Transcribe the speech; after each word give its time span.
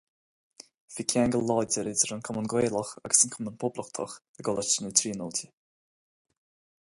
Bhí 0.93 1.03
ceangal 1.11 1.43
láidir 1.49 1.89
idir 1.91 2.13
an 2.15 2.23
Cumann 2.29 2.49
Gaelach 2.53 2.93
agus 3.09 3.21
an 3.27 3.33
Cumann 3.35 3.59
Poblachtach 3.65 4.15
i 4.41 4.49
gColáiste 4.49 4.87
na 4.87 4.93
Tríonóide. 5.01 5.51